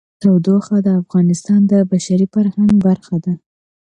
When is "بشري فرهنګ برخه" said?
1.91-3.15